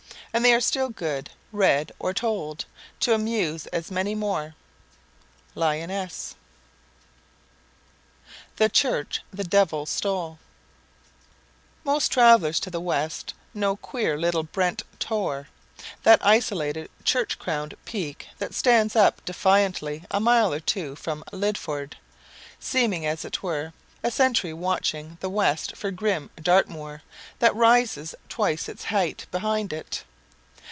[0.33, 2.63] And they are still good read or told
[3.01, 4.55] to amuse as many more.
[5.55, 6.35] LYONESSE
[8.55, 10.39] THE CHURCH THE DEVIL STOLE
[11.83, 15.49] Most travellers to the West know queer little Brent Tor,
[16.03, 21.97] that isolated church crowned peak that stands up defiantly a mile or two from Lydford,
[22.57, 27.01] seeming, as it were, a sentry watching the West for grim Dartmoor
[27.39, 30.05] that rises twice its height behind it.